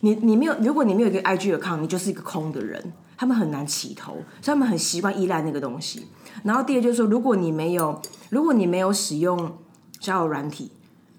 [0.00, 6.06] 你你没有，如果你没有一个 IG account，你就是一个空的人，他们很难起头，所以他们很习惯依赖那个东西。
[6.42, 9.58] 然后第二就是说，如果你没有，如果你没有使用
[9.98, 10.70] 交友软体，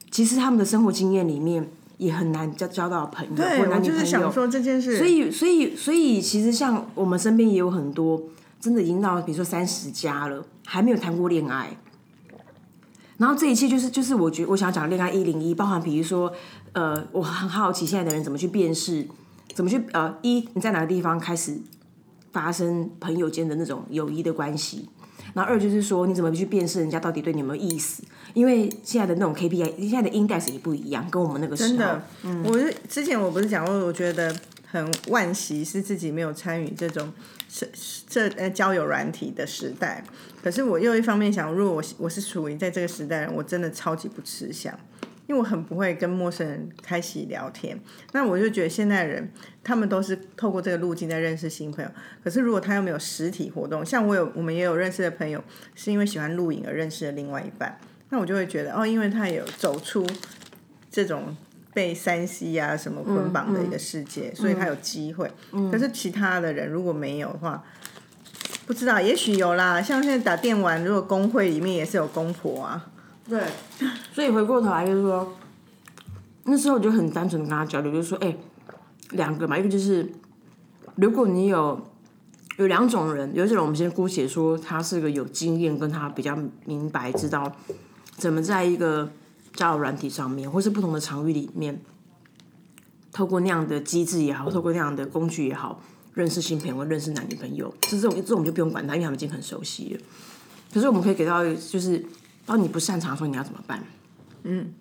[0.10, 3.82] 其实他们的生活经验里面也很难交交到朋友或男女朋友。
[3.84, 4.98] 就是想说这件事。
[4.98, 8.20] 所以，所以，所以，其实像我们身边也有很多
[8.60, 11.78] 真的已经到比如说三十加了，还没有谈过恋爱。
[13.18, 16.34] 然后这一切就是就是我觉我想讲恋爱一零一，包含比如说
[16.74, 19.08] 呃，我很好奇现在的人怎么去辨识，
[19.54, 21.62] 怎么去呃一你在哪个地方开始
[22.32, 24.89] 发生朋友间的那种友谊的关系。
[25.34, 28.04] 然后二就是说，你怎么去辨识人家到底对你有没有意思？
[28.34, 31.70] 因为现在的那种 KPI，现在的 index 也不一样，跟我们那个时候。
[31.70, 32.04] 真的，
[32.44, 37.13] 我是之前我不是讲过，我觉得很惋惜是自己没有参与这种
[37.48, 37.67] 这
[38.10, 40.04] 这呃交友软体的时代。
[40.44, 44.78] 可是我又一方面想，如果我我是处于在这个时代，我真的超级不吃香。
[45.28, 47.80] 因为我很不会跟陌生人开启聊天，
[48.12, 49.32] 那我就觉得现在人
[49.64, 51.90] 他们都是透过这个路径在认识新朋友。
[52.24, 55.42] 可是如果他又没有实体活动，像我有我们也有认识的朋友，
[55.74, 57.80] 是因为喜欢录影而认识的另外一半，
[58.10, 60.06] 那我就会觉得哦，因为他有走出
[60.90, 61.36] 这种
[61.74, 65.32] 被山西啊什么捆绑的一个世界，所以他有机会。
[65.72, 67.64] 可是其他的人如果没有的话，
[68.66, 69.82] 不知道，也许有啦。
[69.82, 72.88] 像现在打电玩，如果工会里面也是有公婆啊。
[73.30, 73.42] 对，
[74.14, 75.34] 所以回过头来就是说，
[76.44, 78.36] 那时候我就很单纯的跟他交流，就是说，哎，
[79.12, 80.12] 两个嘛，一个就是，
[80.96, 81.80] 如果你有
[82.58, 87.56] 有两种人，有一种人我们先姑且说他是个有经验，跟他比较明白知道
[88.18, 89.12] 怎么在一个
[89.54, 91.80] 交友软体上面，或是不同的场域里面，
[93.14, 95.80] 透过那样的机制也好，透过那样的工具也好，
[96.16, 100.02] 认识新朋友，认识男女朋友，这种这种就不用管他，因为他们已经很熟悉了。
[100.74, 102.04] 可是我们可以给到就是。
[102.52, 103.82] 当你不擅长的时候，你要怎么办？
[104.44, 104.74] 嗯，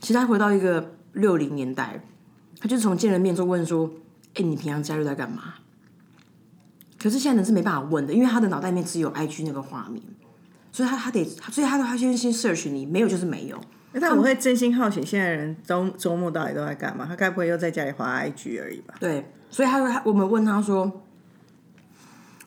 [0.00, 2.00] 其实他回到一个六零年代，
[2.60, 3.90] 他就从见了面就问说
[4.34, 5.54] ：“哎，你平常假日在干嘛？”
[6.96, 10.00] 可是现在人是没办法问的，因为他的脑袋里面只有 IG 那个画面，
[10.70, 13.60] 所以他他得，所以他他先先 search 你，没有就是没有。
[14.00, 17.06] 但我会真心好奇，现在人周周末到底都在干嘛？
[17.06, 18.94] 他该不会又在家里滑 IG 而已吧？
[19.00, 21.02] 对，所以他他我们问他说：“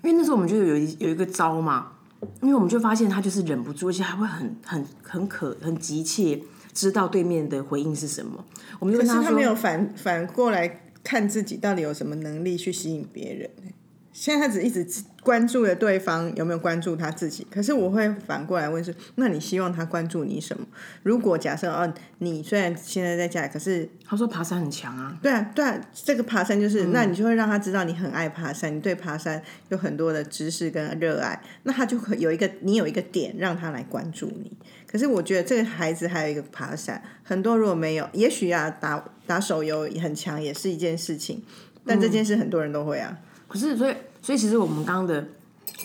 [0.03, 1.91] 因为那时候我们就有一有一个招嘛，
[2.41, 6.41] 因为我们就发现他就是忍不住，而且还会很很很可很急切
[6.73, 8.43] 知道对面的回应是什么。
[8.79, 13.73] 我们就是他没有反反过来看自己到底有什么能力去吸引别人欸。
[14.19, 14.85] 现在他只一直
[15.23, 20.67] 关注了对方有没有关注他自己，可是我会反过来问是：那你希望他关注你什么？
[21.03, 34.51] 如果假设哦，你虽然现在在家里，可是他说爬山很强啊，对啊，对啊，这个爬山就是，嗯那你就会让他知道你很爱爬山，你对爬山有很多的知识跟热爱，那他就会有一个你有一个点让他来关注你。
[34.85, 41.41] 可是我觉得这个孩子还有一个爬山，很多如果没有，也许啊打打手游很强也是一件事情，
[41.85, 43.17] 但这件事很多人都会啊。
[43.47, 45.27] 可是所以所以其实我们刚刚的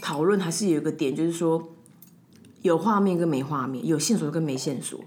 [0.00, 1.70] 讨论还是有一个点，就是说
[2.62, 5.00] 有画面跟没画面，有线索跟没线索。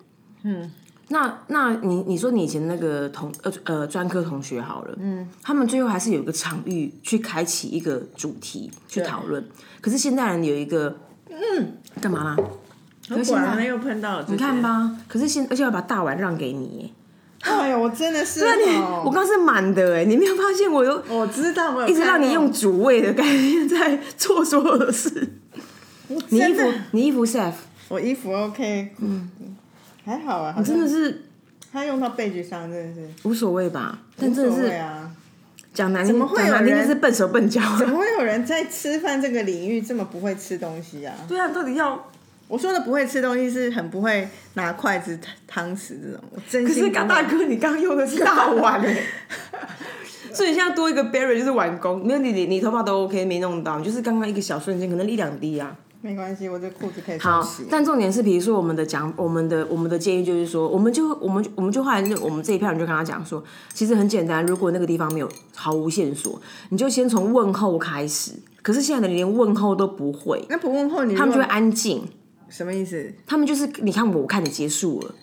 [0.43, 0.71] 嗯，
[1.09, 9.43] 那那你你说你以前那个同呃呃专科同学好了，嗯，他们最后还是有一个场域去开启一个主题去讨论。
[9.81, 10.97] 可是现代人有一个
[11.29, 12.37] 嗯干嘛啦？
[13.09, 16.89] 可是果然又碰到了，你看，吧，可是现而且要把大碗让给你耶，
[17.41, 25.30] 哎呀，我真的是哦，我刚刚是满的哎，你没有发现我有我知道，我有一直让你用主谓的概念在做所有的事。
[26.30, 27.54] 你衣服，你衣服 safe，
[27.89, 29.30] 我衣服 OK，嗯，
[30.06, 31.26] 还好啊，好真的是
[31.71, 34.00] 他用到背脊上，真的是无所谓吧？
[34.17, 35.12] 但真的是谓啊。
[35.73, 37.62] 讲难听，么会有讲难听就人是笨手笨脚。
[37.78, 41.13] 怎么会有人在吃饭这个领域这么不会吃东西啊？
[41.28, 42.10] 对啊，到底要？
[42.47, 46.21] 我说的不会吃东西是很不会拿筷子、汤匙这种。
[46.31, 49.03] 我真可是刚大哥，你刚刚用的是大碗哎，
[50.31, 52.05] 所以现在多一个 berry 就是碗工。
[52.05, 55.75] 没有你，你你头发都 OK，没弄到，就是刚刚一个小瞬间，可能一两滴啊。
[55.99, 68.31] 没关系，我这裤子可以好但重点是，比如说我们的讲，我们的我们的建议就是说，我们就我们我们就后来就我们这一票人就跟他讲说，其实很简单，如果那个地方没有毫无线索，你就先从问候开始。
[68.62, 72.07] 可是现在的人连问候都不会，那不问候你，他们就会安静，
[72.49, 73.13] 什么意思？
[73.25, 75.15] 他们就是你看我，我看你结束了。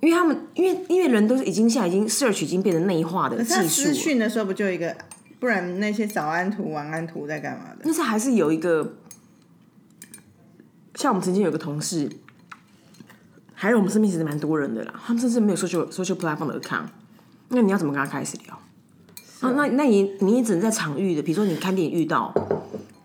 [0.00, 4.96] 因为他们，因为因为人都是已经现在已经 search 已经变成内化的技术了，讯的时候不就一个？
[5.38, 7.80] 不然那些早安图、晚安图在干嘛的？
[7.82, 8.94] 但是还是有一个，
[10.94, 12.10] 像我们曾经有个同事，
[13.54, 16.86] 还有我们身边其实蛮多人的啦，他们甚至没有 social social platform 的 account，
[17.48, 18.54] 那你要怎么跟他开始聊？
[19.40, 22.32] 啊，那那你你也只能在场域的，比如说你看电影遇到，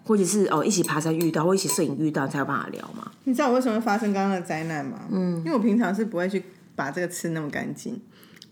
[0.07, 3.11] 或者是哦一起爬山遇到，或一起摄影遇到，才有办法聊嘛。
[3.25, 5.01] 你知道我为什么会发生刚刚的灾难吗？
[5.11, 6.43] 嗯，因为我平常是不会去
[6.75, 8.01] 把这个吃那么干净，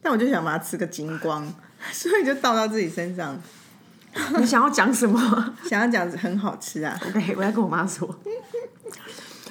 [0.01, 1.47] 但我就想把它吃个精光，
[1.93, 3.39] 所以就倒到自己身上。
[4.37, 5.19] 你想要讲什么
[5.67, 8.07] 想要讲很好吃啊，？OK，我要跟我妈说。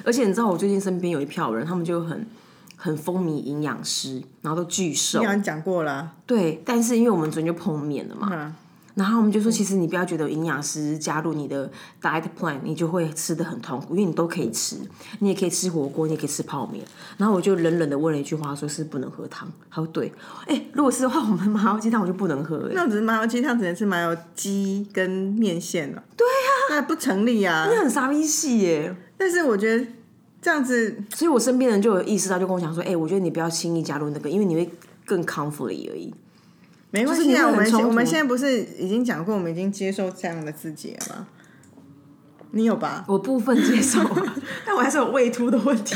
[0.03, 2.27] 而且你知道，我最近身边有一票人，他们就很
[2.75, 5.25] 很风靡营养师，然后都巨瘦你。
[5.25, 8.55] 好像讲过了啊、对，但是因为我们昨天就碰面了嘛，嗯
[8.95, 11.69] 然后我们就说，其实你不要觉得有营养师加入你的
[12.01, 14.77] diet plan，你就会吃的很痛苦，因为你都可以吃，
[15.19, 16.83] 你也可以吃火锅，你也可以吃泡面。
[17.17, 19.51] 然后我就冷冷的问了一句话，说是不能喝汤。
[19.69, 20.11] 他说对，
[20.47, 22.67] 哎，如果是的话，我们麻油鸡汤我就不能喝。
[22.69, 26.01] 哎那只是麻油鸡汤，只能吃麻油鸡跟面线了。
[26.15, 27.67] 对呀、那不成立啊。
[27.69, 28.95] 那很傻逼戏耶。
[29.17, 29.85] 但是我觉得
[30.41, 34.71] 这样子，所以我身边人就有意识到，就跟我讲说，哎，我觉得你不要轻易加入那个，因为你会
[35.05, 36.13] 更 conflict 而已。
[36.95, 37.47] 没关系啊。
[37.47, 41.27] 我们我们现在不是已经讲过，我们已经接受这样的自己了吗？
[42.51, 43.03] 你有吧？
[43.09, 43.99] 我部分接受，
[44.65, 45.93] 但我还是有胃突的问题。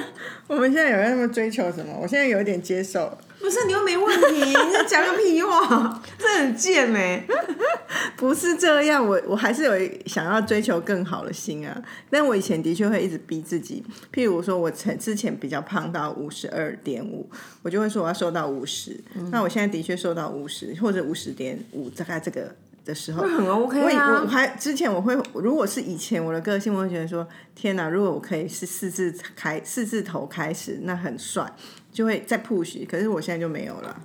[0.46, 1.96] 我们现在有在那么追求什么？
[2.02, 4.54] 我现在有一点接受，不是你又没问题，你
[4.88, 7.26] 讲个屁话， 这很贱哎、
[8.16, 9.04] 不是这样。
[9.04, 9.72] 我我还是有
[10.06, 11.82] 想要追求更好的心啊。
[12.08, 13.82] 但我以前的确会一直逼自己，
[14.14, 17.28] 譬如说我前之前比较胖到五十二点五，
[17.62, 18.98] 我就会说我要瘦到五十、
[19.32, 24.26] 那我现在的确瘦到五十或者五十点五，大概这个的时候，很 OK 我以我啊。
[24.26, 27.88] 还之前我会，如果是以前我的个性，我会觉得说，天哪！
[27.88, 31.52] 如果我可以是四字开四字头开始，那很帅，
[31.92, 32.86] 就会再 push。
[32.86, 34.02] 可是我现在就没有了，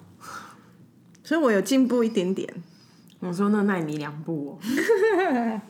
[1.23, 2.47] 所以我有进步一点点。
[3.19, 4.59] 我说那奈你两步哦。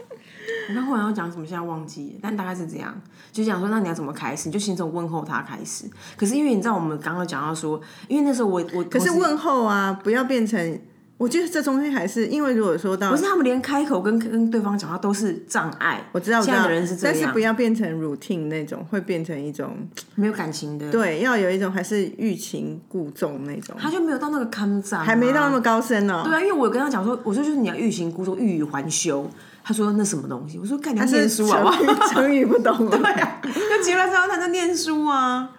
[0.69, 2.93] 我刚后来要讲什么，现在忘记，但大概是这样，
[3.31, 4.49] 就讲说，那你要怎么开始？
[4.49, 5.89] 你就先从问候他开始。
[6.17, 7.79] 可是因为你知道，我们刚刚讲到说，
[8.09, 10.81] 因为那时候我我可可是问候啊，不要变成，
[11.17, 16.07] 我觉得这中间还是因为如果说到不是他们连开口跟跟对方讲话都是障碍。
[16.11, 19.75] 我知道，我知道现在的人是，这样但是不，要变成 routine 那种，会变成一种
[20.15, 25.57] 没有感情的。，对，要有一种还是欲擒故纵那种，他就没有到那个看展、还没到那么。
[25.67, 26.21] 高深哦。
[26.23, 29.27] 对啊，因为我有跟他讲说，我说就是你要欲擒故纵，欲语还休。
[29.63, 30.57] 他说那什么东西？
[30.57, 32.07] 我说干你要念书好不好？
[32.07, 32.91] 成语不懂了。
[32.95, 35.49] 对啊，就结论之后他在念书啊。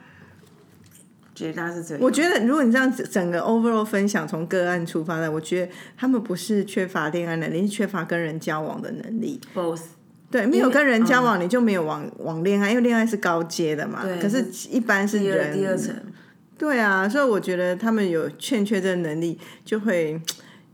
[1.39, 2.03] 觉得大是这样。
[2.03, 9.41] 我觉得，如果你这样子整个 overall 分享，从个案出发的，我觉得他们不是缺乏恋爱能力，是缺乏跟人交往的能力。
[9.55, 9.80] both
[10.30, 14.03] 对，没有跟人交往，你就没有往往恋爱，因为恋爱是高阶的嘛。
[14.05, 15.95] 对可是，一般是人第二层，
[16.59, 20.20] 对啊，所以我觉得他们有欠缺这个能力，就会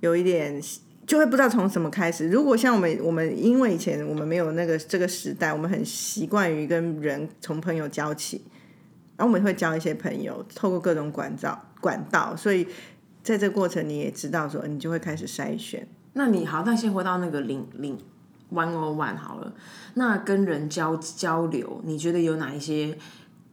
[0.01, 0.61] 有一点，
[1.07, 2.29] 就会不知道从什么开始。
[2.29, 8.43] 如果像我们，我们因为以前我们没有那个这个时代，我们很习惯于跟人从朋友交起，
[9.17, 12.67] 然后我们会交一些朋友，透过各种管道管道，所以
[13.23, 15.87] 在这个过程你也知道说，你就会开始筛选。
[16.15, 17.99] 那你好，那先回到那个零零
[18.53, 19.53] one o one 好了。
[19.95, 22.97] 那跟人交交流，你觉得有哪一些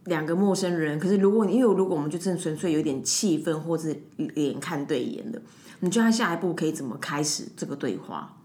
[0.06, 1.00] 两个陌生人？
[1.00, 5.42] 可是如果你因为如果我们就真的纯粹有点气氛或是脸看对眼的，
[5.80, 8.38] 你觉得他下一步可以怎么开始这个对话？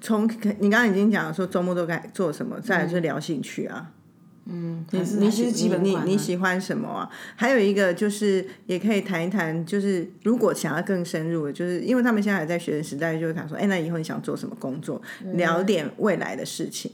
[0.00, 0.24] 从
[0.58, 3.90] 你刚刚已经讲了说周末都该做什么，再来就是聊兴趣啊。
[3.90, 4.01] 嗯，
[4.44, 7.10] 你是你喜还是基本你你你喜欢什么啊？
[7.36, 15.00] 还有一个就是也可以谈一谈，就是如果想要更深入的，就是因为他们现在还在学生时代，就会想说，哎，那以后你想做什么工作？
[15.24, 16.90] 嗯聊点未来的事情，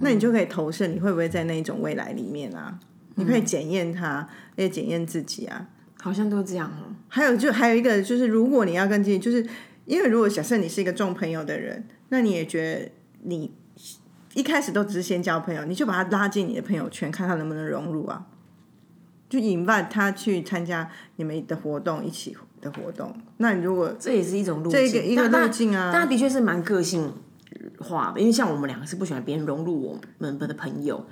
[0.00, 2.78] 那你就可以投射，你会不会在那一种未来里面啊？
[3.16, 5.68] 你可以检验它，也检验自己啊。
[6.00, 6.94] 好像都这样哦。
[7.08, 9.46] 还有就还有一个就是，如果你要跟自己，就是
[9.84, 12.90] 因为如果假设你是一个重朋友的人，那你也觉得
[13.22, 13.52] 你
[14.36, 18.26] 一开始都只是先交朋友，你就把他拉进你的朋友圈，看他能不能融入啊，
[19.30, 23.16] 就引发他去参加你们的活动，一起的活动。
[23.38, 27.10] 那你如果这也是一种路径，这个一个路径啊但他的确是蛮个性
[27.78, 31.06] 化的，因为像我们两个是不喜欢别人融入我们的朋友，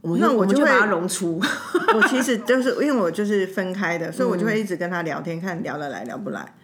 [0.00, 1.40] 我们那我就会我就把他融出。
[1.94, 6.54] 我其实就是因为我就是分开的，所以我就会一直跟他聊天，看聊得来聊不来。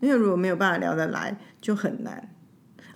[0.00, 2.30] 因为如果没有办法聊得来，就很难。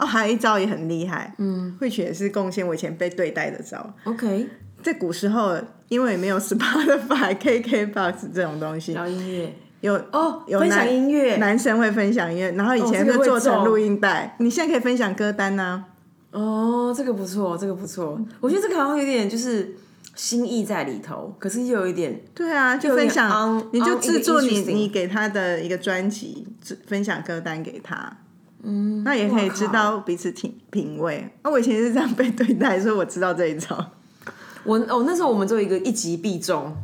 [0.04, 3.94] 哦，还有一招也很厉害，嗯，慧雪也是贡献我以前被对待的招。
[4.04, 4.46] OK，
[4.82, 5.56] 在古时候，
[5.88, 9.54] 因为没有 Spotify、 KKBox 这种东西，聊音乐。
[9.80, 11.36] 有哦，有分享音乐。
[11.36, 15.84] 男生会分享音乐，然后以前会就做成中录音带，你现在可以分享歌单啊、
[16.30, 18.18] 哦，这个不错，这个不错。
[18.40, 19.74] 我觉得这个好像有点就是
[20.14, 26.46] 心意在里头，可是又有一点对啊，就分享 on- 你就制作你你给他的一个专辑，
[26.86, 28.18] 分享歌单给他。
[28.64, 31.30] 嗯，那也可以知道彼此品品味。
[31.42, 33.92] 那我以前是这样被对待，所以我知道这一招。
[34.64, 36.74] 我哦，那时候我们做一个一击必中，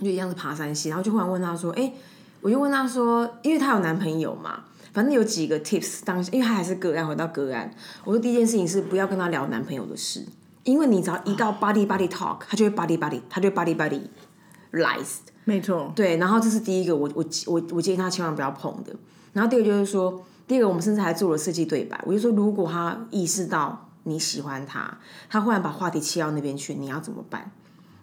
[0.00, 1.92] 就一样是爬山系，然后就忽然问他说：“哎、
[2.40, 4.64] 我就问他说，因为她有男朋友嘛，
[4.94, 7.70] 反正有几个 tips 当，因为他还是个案，回到个案，
[8.04, 10.24] 我说第一件事情是不要跟他聊男朋友的事，
[10.64, 14.00] 因为你只要一到 body body talk，他就会 body body，他就会 body body
[14.72, 15.18] lies。
[15.44, 18.94] 没错，对，然后这是第一个，我我我我建议他千万不要碰的。
[19.32, 24.98] 然后第二个就是说，第二个我们甚至还做了设计对白，我就说如果他意识到你喜欢他，
[25.30, 27.50] 他忽然把话题切到那边去，你要怎么办？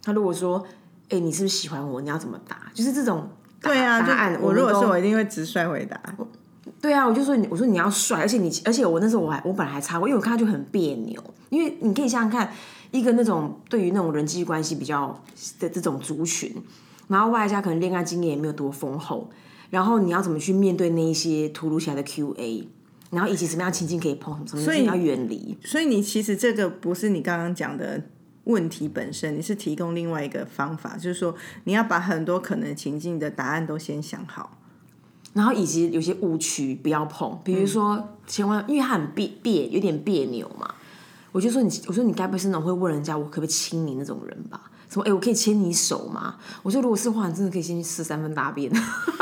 [0.01, 0.65] 他如果说，
[1.09, 2.01] 哎、你是不是喜欢我？
[2.01, 2.71] 你要怎么答？
[2.73, 3.29] 就是这种
[3.61, 5.99] 答对啊，答案我如果是我一定会直率回答。
[6.81, 12.49] 对啊，我就说你，我说你要帅，而且你，而且我那时候我还我本来还插过，因为我看他就很别扭，因为你可以想想看，
[12.91, 15.21] 一个那种对于那种人际关系比较
[15.59, 16.55] 的这种族群，
[17.09, 19.29] 然后外加可能恋爱经验也没有多丰厚，
[19.69, 22.67] 然后你要怎么去面对那一些突如其来的 Q&A，
[23.11, 25.57] 然后以及什么样情境可以碰，什么情境要远离。
[25.63, 28.03] 所以你其实这个不是你刚刚讲的
[28.45, 34.57] 问题本身，你是提供另外一个方法，就是说你要把很多可能情境的答案都先想好。
[35.33, 40.73] 然后以及有些误区不要碰，比如说千万，因为他很别别有点别扭嘛，
[41.31, 44.68] 我就说你，我说你该不会是那种会问人家我可不可以亲你那种人吧？
[44.89, 45.03] 什么？
[45.05, 46.35] 哎，我可以牵你手吗？
[46.63, 48.69] 我说如果是的话，你真的可以先去吃三分大便，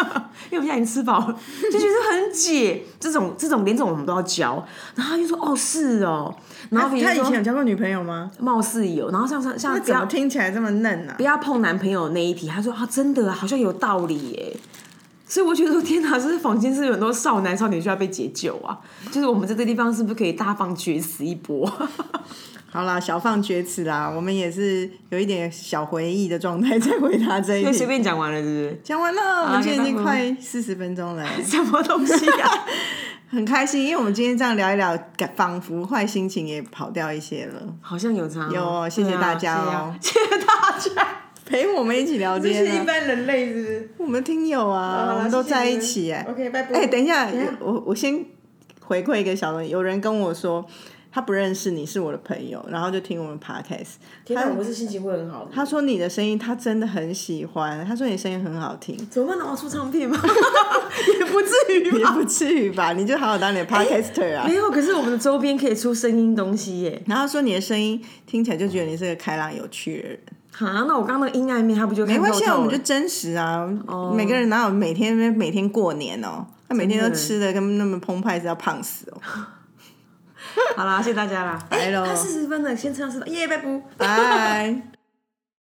[0.50, 1.40] 因为我现在已经吃饱了，
[1.72, 2.84] 就觉得很解。
[3.00, 4.66] 这种这种连这种我们都要教，
[4.96, 6.34] 然后他就说哦是哦，
[6.70, 8.32] 然后他以前有交过女朋友吗？
[8.40, 11.24] 貌似有，然后像像像那怎么听起来这么嫩啊不？
[11.24, 14.58] 要碰男朋友那一题，他说啊真的啊好像有道理耶。
[15.28, 18.80] 所以我觉得说，天哪，这是房间是有很多少男少女需要被解救啊！
[19.12, 21.70] 就是我们在这个地方是不是可以大放厥词一波？
[22.72, 27.88] 好啦，小放厥词啦，我们也是有一点小回忆的状态在回答这一就随。
[27.88, 28.82] 便讲完了，是不是？
[28.84, 32.50] 讲完了，我们今天已经快四十分钟了， 什么东西啊？
[33.30, 37.62] 很开心，因为我们今天这样聊一聊，感仿佛坏心情也跑掉一些了。
[37.82, 41.08] 好像有差哦、有哦谢谢大家哦谢谢大家。
[41.48, 43.90] 陪我们一起聊天、啊，是一般人类，是不是？
[43.98, 46.80] 我们听友啊，我们都在一起哎、OK，拜拜。
[46.80, 48.26] 哎、等一下，下我我先
[48.82, 50.66] 回馈一个小东西，有人跟我说
[51.10, 53.94] 他不认识你是我的朋友，然后就听我们 podcast，
[54.26, 55.52] 天哪，我是心情会很好的。
[55.54, 59.40] 他说你的声音他真的很喜欢，他说你声音很好听，怎么办？
[59.40, 60.20] 拿我出唱片吗？
[61.20, 61.98] 也不至于吧。
[61.98, 62.92] 也不至于吧？
[62.94, 64.46] 你就好好当你的 podcaster 啊。
[64.46, 67.02] 没有，可是我们的周边可以出声音东西耶。
[67.08, 70.20] 然后说你的声音听起来就觉得你是个开朗有趣的人，
[70.66, 73.68] 啊，那我刚刚那个阴暗面，他不就没关系，啊，我们就就真实啊。
[74.16, 76.46] 每个人哪有每天每天过年哦？
[76.70, 79.22] 他每天都吃的跟那么澎湃，是要胖死哦。
[80.76, 81.60] 好啦，谢谢大家啦。
[81.70, 83.82] 拜喽他四十分了，先吃到四十，耶，拜拜。
[83.98, 84.97] 拜。